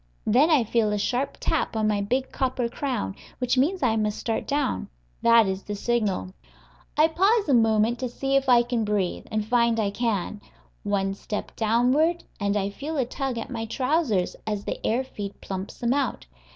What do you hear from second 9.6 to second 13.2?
I can. One step downward, and I feel a